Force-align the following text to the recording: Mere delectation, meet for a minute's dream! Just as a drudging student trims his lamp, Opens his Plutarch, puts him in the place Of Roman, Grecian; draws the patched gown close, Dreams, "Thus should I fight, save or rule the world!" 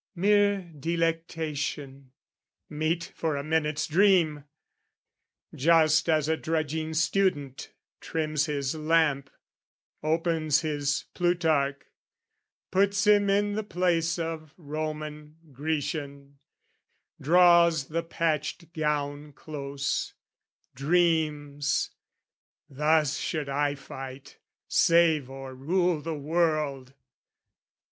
Mere 0.15 0.61
delectation, 0.61 2.11
meet 2.67 3.11
for 3.13 3.35
a 3.35 3.43
minute's 3.43 3.85
dream! 3.85 4.45
Just 5.53 6.09
as 6.09 6.27
a 6.27 6.35
drudging 6.35 6.95
student 6.95 7.71
trims 7.99 8.47
his 8.47 8.73
lamp, 8.73 9.29
Opens 10.01 10.61
his 10.61 11.05
Plutarch, 11.13 11.83
puts 12.71 13.05
him 13.05 13.29
in 13.29 13.53
the 13.53 13.61
place 13.63 14.17
Of 14.17 14.55
Roman, 14.57 15.35
Grecian; 15.51 16.39
draws 17.21 17.87
the 17.89 18.01
patched 18.01 18.73
gown 18.73 19.33
close, 19.33 20.15
Dreams, 20.73 21.91
"Thus 22.67 23.17
should 23.19 23.49
I 23.49 23.75
fight, 23.75 24.39
save 24.67 25.29
or 25.29 25.53
rule 25.53 26.01
the 26.01 26.15
world!" 26.17 26.95